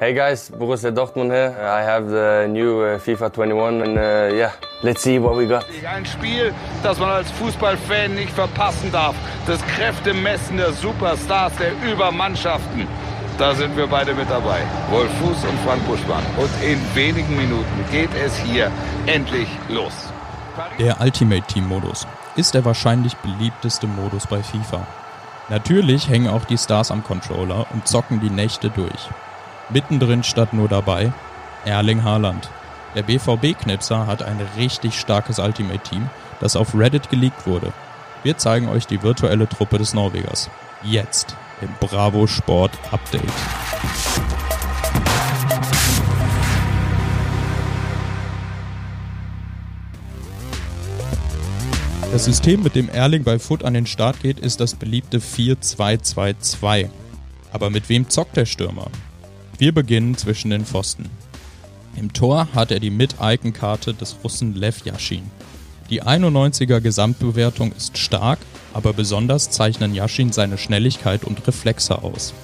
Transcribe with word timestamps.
Hey 0.00 0.14
guys, 0.14 0.48
Borussia 0.48 0.92
Dortmund 0.92 1.32
here. 1.32 1.56
I 1.60 1.82
have 1.82 2.08
the 2.08 2.46
new 2.48 2.82
uh, 2.82 3.00
FIFA 3.00 3.32
21 3.32 3.82
and 3.82 3.98
uh, 3.98 4.32
yeah, 4.32 4.52
let's 4.84 5.02
see 5.02 5.18
what 5.18 5.34
we 5.34 5.44
got. 5.44 5.66
Ein 5.84 6.06
Spiel, 6.06 6.54
das 6.84 7.00
man 7.00 7.10
als 7.10 7.28
Fußballfan 7.32 8.14
nicht 8.14 8.30
verpassen 8.30 8.92
darf. 8.92 9.16
Das 9.48 9.60
Kräftemessen 9.66 10.56
der 10.56 10.72
Superstars, 10.72 11.52
der 11.56 11.72
Übermannschaften. 11.82 12.86
Da 13.38 13.56
sind 13.56 13.76
wir 13.76 13.88
beide 13.88 14.14
mit 14.14 14.30
dabei. 14.30 14.60
Wolf 14.92 15.10
Fuß 15.18 15.44
und 15.50 15.58
Frank 15.66 15.84
Buschmann. 15.88 16.22
Und 16.36 16.50
in 16.62 16.78
wenigen 16.94 17.36
Minuten 17.36 17.84
geht 17.90 18.10
es 18.24 18.36
hier 18.38 18.70
endlich 19.06 19.48
los. 19.68 20.12
Der 20.78 21.00
Ultimate 21.00 21.42
Team 21.48 21.66
Modus 21.66 22.06
ist 22.36 22.54
der 22.54 22.64
wahrscheinlich 22.64 23.16
beliebteste 23.16 23.88
Modus 23.88 24.28
bei 24.28 24.44
FIFA. 24.44 24.86
Natürlich 25.48 26.08
hängen 26.08 26.28
auch 26.28 26.44
die 26.44 26.58
Stars 26.58 26.92
am 26.92 27.02
Controller 27.02 27.66
und 27.72 27.88
zocken 27.88 28.20
die 28.20 28.30
Nächte 28.30 28.70
durch. 28.70 29.08
Mittendrin 29.70 30.22
statt 30.22 30.52
nur 30.52 30.68
dabei 30.68 31.12
Erling 31.64 32.02
Haaland. 32.02 32.48
Der 32.94 33.02
BVB-Knipser 33.02 34.06
hat 34.06 34.22
ein 34.22 34.40
richtig 34.56 34.98
starkes 34.98 35.38
Ultimate-Team, 35.38 36.08
das 36.40 36.56
auf 36.56 36.74
Reddit 36.74 37.10
geleakt 37.10 37.46
wurde. 37.46 37.72
Wir 38.22 38.38
zeigen 38.38 38.68
euch 38.68 38.86
die 38.86 39.02
virtuelle 39.02 39.48
Truppe 39.48 39.76
des 39.78 39.92
Norwegers. 39.92 40.48
Jetzt 40.82 41.36
im 41.60 41.68
Bravo 41.80 42.26
Sport 42.26 42.72
Update. 42.90 43.22
Das 52.10 52.24
System, 52.24 52.62
mit 52.62 52.74
dem 52.74 52.88
Erling 52.88 53.22
bei 53.22 53.38
Foot 53.38 53.64
an 53.64 53.74
den 53.74 53.84
Start 53.86 54.20
geht, 54.20 54.40
ist 54.40 54.60
das 54.60 54.74
beliebte 54.74 55.18
4-2-2-2. 55.18 56.88
Aber 57.52 57.68
mit 57.68 57.90
wem 57.90 58.08
zockt 58.08 58.36
der 58.38 58.46
Stürmer? 58.46 58.86
Wir 59.58 59.74
beginnen 59.74 60.16
zwischen 60.16 60.50
den 60.50 60.64
Pfosten. 60.64 61.06
Im 61.96 62.12
Tor 62.12 62.46
hat 62.54 62.70
er 62.70 62.78
die 62.78 62.90
Mit-Icon-Karte 62.90 63.92
des 63.92 64.16
Russen 64.22 64.54
Lev 64.54 64.86
Yashin. 64.86 65.24
Die 65.90 66.00
91er 66.00 66.80
Gesamtbewertung 66.80 67.72
ist 67.72 67.98
stark, 67.98 68.38
aber 68.72 68.92
besonders 68.92 69.50
zeichnen 69.50 69.96
Yashin 69.96 70.30
seine 70.30 70.58
Schnelligkeit 70.58 71.24
und 71.24 71.44
Reflexe 71.44 72.04
aus. 72.04 72.34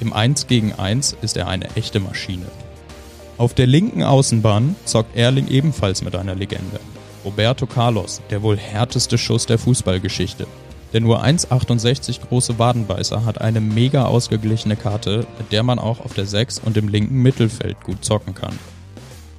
Im 0.00 0.14
1 0.14 0.46
gegen 0.46 0.72
1 0.72 1.14
ist 1.20 1.36
er 1.36 1.46
eine 1.46 1.76
echte 1.76 2.00
Maschine. 2.00 2.46
Auf 3.36 3.52
der 3.52 3.66
linken 3.66 4.02
Außenbahn 4.02 4.74
zockt 4.86 5.14
Erling 5.14 5.48
ebenfalls 5.48 6.02
mit 6.02 6.16
einer 6.16 6.34
Legende. 6.34 6.80
Roberto 7.22 7.66
Carlos, 7.66 8.22
der 8.30 8.40
wohl 8.42 8.56
härteste 8.56 9.18
Schuss 9.18 9.44
der 9.44 9.58
Fußballgeschichte. 9.58 10.46
Der 10.92 11.00
nur 11.00 11.24
1,68 11.24 12.20
große 12.28 12.58
Wadenbeißer 12.58 13.24
hat 13.24 13.40
eine 13.40 13.60
mega 13.60 14.04
ausgeglichene 14.04 14.76
Karte, 14.76 15.26
mit 15.38 15.50
der 15.50 15.62
man 15.62 15.78
auch 15.78 16.00
auf 16.00 16.12
der 16.12 16.26
6 16.26 16.58
und 16.58 16.76
im 16.76 16.88
linken 16.88 17.22
Mittelfeld 17.22 17.82
gut 17.82 18.04
zocken 18.04 18.34
kann. 18.34 18.58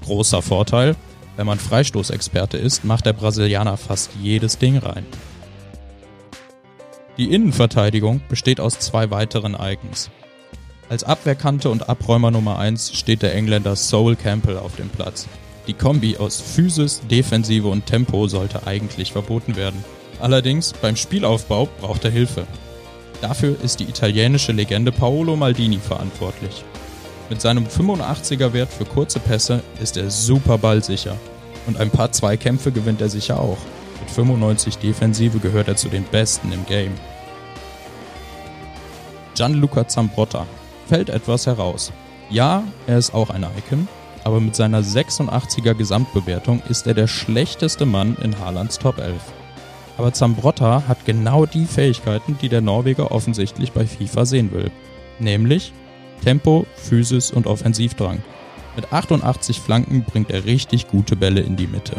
Großer 0.04 0.42
Vorteil, 0.42 0.96
wenn 1.36 1.46
man 1.46 1.60
Freistoßexperte 1.60 2.58
ist, 2.58 2.84
macht 2.84 3.06
der 3.06 3.14
Brasilianer 3.14 3.78
fast 3.78 4.12
jedes 4.22 4.58
Ding 4.58 4.78
rein. 4.78 5.06
Die 7.18 7.32
Innenverteidigung 7.32 8.22
besteht 8.28 8.60
aus 8.60 8.80
zwei 8.80 9.12
weiteren 9.12 9.56
Icons. 9.60 10.10
Als 10.90 11.04
Abwehrkante 11.04 11.70
und 11.70 11.88
Abräumer 11.88 12.32
Nummer 12.32 12.58
1 12.58 12.94
steht 12.94 13.22
der 13.22 13.36
Engländer 13.36 13.76
Soul 13.76 14.16
Campbell 14.16 14.58
auf 14.58 14.76
dem 14.76 14.90
Platz. 14.90 15.28
Die 15.68 15.74
Kombi 15.74 16.18
aus 16.18 16.42
Physis, 16.42 17.02
Defensive 17.10 17.68
und 17.68 17.86
Tempo 17.86 18.28
sollte 18.28 18.68
eigentlich 18.68 19.12
verboten 19.12 19.56
werden. 19.56 19.84
Allerdings 20.20 20.74
beim 20.74 20.96
Spielaufbau 20.96 21.68
braucht 21.82 22.06
er 22.06 22.12
Hilfe. 22.12 22.46
Dafür 23.22 23.56
ist 23.64 23.80
die 23.80 23.86
italienische 23.86 24.52
Legende 24.52 24.92
Paolo 24.92 25.36
Maldini 25.36 25.80
verantwortlich. 25.80 26.64
Mit 27.30 27.42
seinem 27.42 27.66
85er 27.66 28.54
Wert 28.54 28.72
für 28.72 28.86
kurze 28.86 29.20
Pässe 29.20 29.62
ist 29.82 29.98
er 29.98 30.10
super 30.10 30.58
ballsicher. 30.58 31.16
Und 31.66 31.78
ein 31.78 31.90
paar 31.90 32.12
Zweikämpfe 32.12 32.72
gewinnt 32.72 33.02
er 33.02 33.10
sicher 33.10 33.40
auch. 33.40 33.58
Mit 34.02 34.12
95 34.12 34.78
Defensive 34.78 35.40
gehört 35.40 35.70
er 35.70 35.78
zu 35.78 35.88
den 35.88 36.04
Besten 36.04 36.52
im 36.52 36.66
Game. 36.66 36.94
Gianluca 39.36 39.88
Zambrotta 39.88 40.46
fällt 40.88 41.10
etwas 41.10 41.48
heraus. 41.48 41.92
Ja, 42.30 42.64
er 42.88 42.98
ist 42.98 43.14
auch 43.14 43.30
ein 43.30 43.46
Icon, 43.58 43.88
aber 44.24 44.40
mit 44.40 44.56
seiner 44.56 44.82
86er 44.82 45.74
Gesamtbewertung 45.74 46.62
ist 46.70 46.88
er 46.88 46.94
der 46.94 47.08
schlechteste 47.08 47.86
Mann 47.86 48.18
in 48.22 48.38
Haalands 48.40 48.78
Top 48.78 49.00
11. 49.00 49.16
Aber 49.98 50.14
Zambrotta 50.14 50.84
hat 50.88 51.06
genau 51.06 51.46
die 51.46 51.66
Fähigkeiten, 51.66 52.38
die 52.42 52.50
der 52.50 52.62
Norweger 52.62 53.12
offensichtlich 53.12 53.72
bei 53.72 53.86
FIFA 53.86 54.26
sehen 54.26 54.52
will. 54.52 54.72
Nämlich 55.20 55.72
Tempo, 56.24 56.66
Physis 56.76 57.32
und 57.32 57.48
Offensivdrang. 57.48 58.24
Mit 58.76 58.92
88 58.92 59.60
Flanken 59.60 60.04
bringt 60.04 60.32
er 60.32 60.46
richtig 60.46 60.88
gute 60.88 61.16
Bälle 61.16 61.42
in 61.42 61.56
die 61.56 61.68
Mitte. 61.68 61.96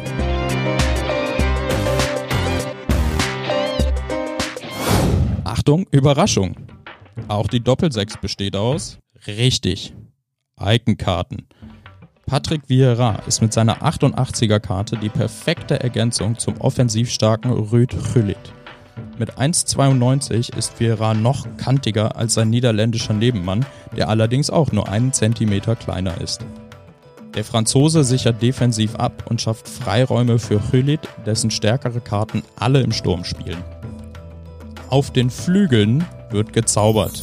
Achtung, 5.44 5.86
Überraschung! 5.90 6.56
Auch 7.28 7.46
die 7.46 7.60
Doppelsechs 7.60 8.16
besteht 8.16 8.56
aus 8.56 8.98
richtig 9.26 9.94
Iconkarten. 10.60 11.46
Patrick 12.26 12.62
Vieira 12.68 13.20
ist 13.26 13.42
mit 13.42 13.52
seiner 13.52 13.82
88er 13.82 14.58
Karte 14.58 14.96
die 14.96 15.10
perfekte 15.10 15.80
Ergänzung 15.80 16.38
zum 16.38 16.58
offensiv 16.58 17.10
starken 17.10 17.50
Rüd 17.52 17.94
Gullit. 18.12 18.52
Mit 19.18 19.38
1,92 19.38 20.56
ist 20.56 20.80
Vieira 20.80 21.12
noch 21.12 21.46
kantiger 21.58 22.16
als 22.16 22.34
sein 22.34 22.48
niederländischer 22.48 23.12
Nebenmann, 23.12 23.66
der 23.96 24.08
allerdings 24.08 24.48
auch 24.48 24.72
nur 24.72 24.88
einen 24.88 25.12
Zentimeter 25.12 25.76
kleiner 25.76 26.18
ist. 26.20 26.46
Der 27.34 27.44
Franzose 27.44 28.04
sichert 28.04 28.40
defensiv 28.40 28.96
ab 28.96 29.24
und 29.28 29.42
schafft 29.42 29.68
Freiräume 29.68 30.38
für 30.38 30.58
Gullit, 30.58 31.00
dessen 31.26 31.50
stärkere 31.50 32.00
Karten 32.00 32.42
alle 32.56 32.80
im 32.80 32.92
Sturm 32.92 33.24
spielen. 33.24 33.62
Auf 34.88 35.10
den 35.10 35.28
Flügeln 35.28 36.04
wird 36.30 36.52
gezaubert. 36.52 37.22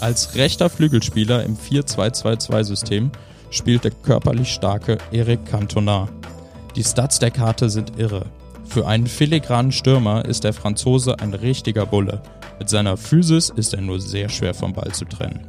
Als 0.00 0.34
rechter 0.34 0.70
Flügelspieler 0.70 1.44
im 1.44 1.58
4-2-2-2-System 1.58 3.10
spielt 3.50 3.84
der 3.84 3.90
körperlich 3.90 4.50
starke 4.50 4.96
Eric 5.12 5.44
Cantona. 5.44 6.08
Die 6.74 6.84
Stats 6.84 7.18
der 7.18 7.30
Karte 7.30 7.68
sind 7.68 7.98
irre. 7.98 8.24
Für 8.64 8.86
einen 8.86 9.06
filigranen 9.06 9.72
Stürmer 9.72 10.24
ist 10.24 10.44
der 10.44 10.54
Franzose 10.54 11.18
ein 11.18 11.34
richtiger 11.34 11.84
Bulle. 11.84 12.22
Mit 12.58 12.70
seiner 12.70 12.96
Physis 12.96 13.50
ist 13.50 13.74
er 13.74 13.82
nur 13.82 14.00
sehr 14.00 14.30
schwer 14.30 14.54
vom 14.54 14.72
Ball 14.72 14.92
zu 14.92 15.04
trennen. 15.04 15.46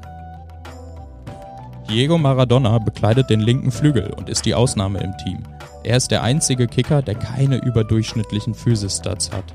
Diego 1.90 2.18
Maradona 2.18 2.80
bekleidet 2.80 3.30
den 3.30 3.40
linken 3.40 3.72
Flügel 3.72 4.12
und 4.18 4.28
ist 4.28 4.46
die 4.46 4.56
Ausnahme 4.56 5.00
im 5.00 5.16
Team. 5.18 5.44
Er 5.84 5.96
ist 5.98 6.12
der 6.12 6.24
einzige 6.24 6.68
Kicker, 6.68 7.02
der 7.02 7.16
keine 7.16 7.58
überdurchschnittlichen 7.58 8.54
Physis-Stats 8.54 9.32
hat. 9.32 9.46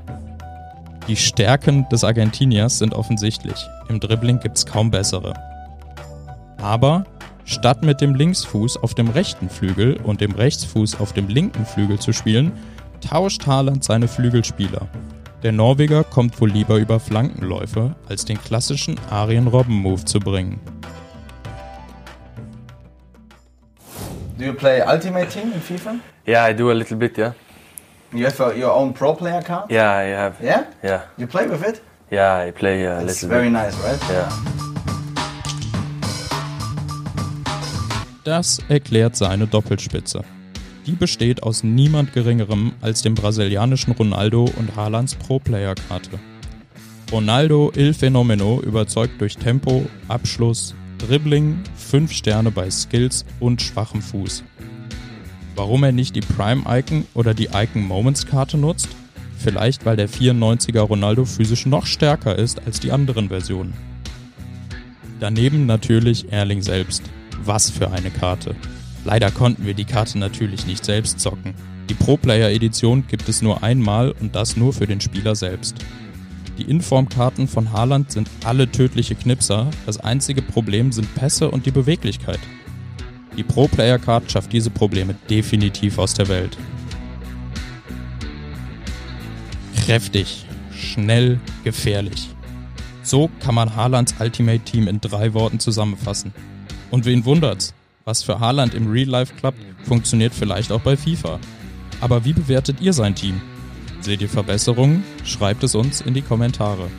Die 1.07 1.15
Stärken 1.15 1.87
des 1.89 2.03
Argentiniers 2.03 2.79
sind 2.79 2.93
offensichtlich. 2.93 3.65
Im 3.87 3.99
Dribbling 3.99 4.39
gibt's 4.39 4.65
kaum 4.65 4.91
bessere. 4.91 5.33
Aber 6.57 7.05
Statt 7.47 7.81
mit 7.81 8.01
dem 8.01 8.13
Linksfuß 8.13 8.75
auf 8.75 8.93
dem 8.93 9.07
rechten 9.07 9.49
Flügel 9.49 9.97
und 10.03 10.19
dem 10.19 10.31
Rechtsfuß 10.31 10.99
auf 10.99 11.13
dem 11.13 11.29
linken 11.29 11.65
Flügel 11.65 11.97
zu 11.97 12.11
spielen, 12.11 12.51
tauscht 12.99 13.47
Haaland 13.47 13.85
seine 13.85 14.09
Flügelspieler. 14.09 14.89
Der 15.43 15.53
Norweger 15.53 16.03
kommt 16.03 16.41
wohl 16.41 16.49
lieber 16.49 16.75
über 16.75 16.99
Flankenläufe, 16.99 17.95
als 18.09 18.25
den 18.25 18.37
klassischen 18.37 18.99
Arjen 19.09 19.47
Robben-Move 19.47 20.03
zu 20.03 20.19
bringen. 20.19 20.59
Do 24.37 24.43
you 24.43 24.53
play 24.53 24.81
Ultimate 24.85 25.29
Team 25.29 25.53
in 25.53 25.61
FIFA? 25.61 25.95
Yeah, 26.27 26.49
I 26.49 26.53
do 26.53 26.69
a 26.69 26.73
little 26.73 26.97
bit, 26.97 27.17
yeah. 27.17 27.33
You 28.13 28.25
have 28.25 28.39
uh, 28.39 28.53
your 28.55 28.71
own 28.73 28.93
pro 28.93 29.13
player 29.13 29.41
card? 29.41 29.69
Yeah, 29.69 29.91
I 29.91 30.05
have. 30.15 30.35
Yeah? 30.41 30.65
Yeah. 30.83 31.01
You 31.17 31.27
play 31.27 31.47
with 31.47 31.61
it? 31.67 31.81
Yeah, 32.09 32.47
I 32.47 32.51
play 32.51 32.83
a 32.85 33.01
It's 33.01 33.21
little 33.23 33.29
very 33.29 33.49
bit. 33.49 33.53
nice, 33.53 33.75
right? 33.83 33.99
Yeah. 34.09 34.29
Das 38.23 38.59
erklärt 38.69 39.15
seine 39.15 39.47
Doppelspitze. 39.47 40.21
Die 40.85 40.93
besteht 40.93 41.43
aus 41.43 41.63
niemand 41.63 42.13
Geringerem 42.13 42.73
als 42.81 43.01
dem 43.01 43.13
brasilianischen 43.13 43.93
Ronaldo 43.93 44.45
und 44.57 44.75
Haalands 44.75 45.15
Pro-Player-Karte. 45.15 46.17
Ronaldo 47.11 47.71
Il 47.75 47.93
Fenomeno 47.93 48.61
überzeugt 48.61 49.19
durch 49.19 49.37
Tempo, 49.37 49.85
Abschluss, 50.07 50.75
Dribbling, 50.97 51.59
5 51.75 52.11
Sterne 52.11 52.51
bei 52.51 52.69
Skills 52.69 53.25
und 53.39 53.61
schwachem 53.61 54.01
Fuß. 54.01 54.43
Warum 55.57 55.83
er 55.83 55.91
nicht 55.91 56.15
die 56.15 56.21
Prime-Icon 56.21 57.07
oder 57.15 57.33
die 57.33 57.49
Icon-Moments-Karte 57.51 58.59
nutzt? 58.59 58.89
Vielleicht 59.39 59.87
weil 59.87 59.97
der 59.97 60.07
94er 60.07 60.81
Ronaldo 60.81 61.25
physisch 61.25 61.65
noch 61.65 61.87
stärker 61.87 62.37
ist 62.37 62.61
als 62.67 62.79
die 62.79 62.91
anderen 62.91 63.29
Versionen. 63.29 63.73
Daneben 65.19 65.65
natürlich 65.65 66.31
Erling 66.31 66.61
selbst. 66.61 67.01
Was 67.43 67.71
für 67.71 67.89
eine 67.89 68.11
Karte. 68.11 68.55
Leider 69.03 69.31
konnten 69.31 69.65
wir 69.65 69.73
die 69.73 69.85
Karte 69.85 70.19
natürlich 70.19 70.67
nicht 70.67 70.85
selbst 70.85 71.19
zocken. 71.19 71.55
Die 71.89 71.95
Pro-Player-Edition 71.95 73.07
gibt 73.07 73.27
es 73.27 73.41
nur 73.41 73.63
einmal 73.63 74.11
und 74.11 74.35
das 74.35 74.57
nur 74.57 74.73
für 74.73 74.85
den 74.85 75.01
Spieler 75.01 75.35
selbst. 75.35 75.77
Die 76.59 76.69
Informkarten 76.69 77.47
von 77.47 77.71
Haaland 77.71 78.11
sind 78.11 78.29
alle 78.45 78.71
tödliche 78.71 79.15
Knipser. 79.15 79.71
Das 79.87 79.99
einzige 79.99 80.43
Problem 80.43 80.91
sind 80.91 81.15
Pässe 81.15 81.49
und 81.49 81.65
die 81.65 81.71
Beweglichkeit. 81.71 82.39
Die 83.37 83.43
Pro 83.43 83.67
Player 83.67 83.99
Card 83.99 84.31
schafft 84.31 84.51
diese 84.51 84.71
Probleme 84.71 85.15
definitiv 85.29 85.99
aus 85.99 86.15
der 86.15 86.27
Welt. 86.27 86.57
Kräftig, 89.85 90.45
schnell, 90.71 91.39
gefährlich. 91.63 92.29
So 93.03 93.29
kann 93.39 93.55
man 93.55 93.75
Haalands 93.75 94.15
Ultimate 94.19 94.59
Team 94.59 94.87
in 94.87 94.99
drei 94.99 95.33
Worten 95.33 95.59
zusammenfassen. 95.59 96.33
Und 96.91 97.05
wen 97.05 97.25
wundert's? 97.25 97.73
Was 98.03 98.23
für 98.23 98.39
Haaland 98.39 98.73
im 98.73 98.89
Real 98.89 99.07
Life 99.07 99.33
klappt, 99.35 99.59
funktioniert 99.83 100.33
vielleicht 100.33 100.71
auch 100.71 100.81
bei 100.81 100.97
FIFA. 100.97 101.39
Aber 102.01 102.25
wie 102.25 102.33
bewertet 102.33 102.81
ihr 102.81 102.93
sein 102.93 103.15
Team? 103.15 103.41
Seht 104.01 104.21
ihr 104.21 104.29
Verbesserungen? 104.29 105.03
Schreibt 105.23 105.63
es 105.63 105.75
uns 105.75 106.01
in 106.01 106.13
die 106.13 106.21
Kommentare. 106.21 106.89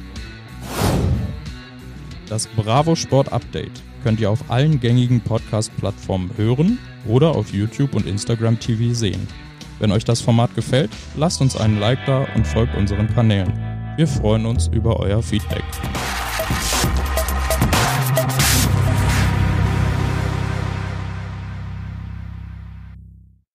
Das 2.28 2.46
Bravo 2.46 2.94
Sport 2.94 3.32
Update 3.32 3.82
könnt 4.08 4.20
ihr 4.20 4.30
auf 4.30 4.50
allen 4.50 4.80
gängigen 4.80 5.20
Podcast-Plattformen 5.20 6.30
hören 6.38 6.78
oder 7.06 7.32
auf 7.32 7.52
YouTube 7.52 7.94
und 7.94 8.06
Instagram 8.06 8.58
TV 8.58 8.94
sehen. 8.94 9.28
Wenn 9.80 9.92
euch 9.92 10.02
das 10.02 10.22
Format 10.22 10.54
gefällt, 10.54 10.88
lasst 11.14 11.42
uns 11.42 11.58
einen 11.58 11.78
Like 11.78 11.98
da 12.06 12.26
und 12.34 12.46
folgt 12.46 12.74
unseren 12.74 13.06
Kanälen. 13.12 13.52
Wir 13.98 14.06
freuen 14.06 14.46
uns 14.46 14.68
über 14.68 14.98
euer 14.98 15.22
Feedback. 15.22 15.62